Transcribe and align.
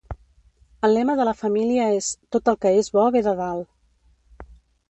El 0.87 0.95
lema 0.97 1.15
de 1.19 1.27
la 1.29 1.33
família 1.41 1.85
és 1.97 2.09
'Tot 2.15 2.51
el 2.53 2.57
que 2.65 2.75
és 2.81 2.91
bo 2.99 3.07
ve 3.17 3.25
de 3.29 3.35
dalt'. 3.45 4.53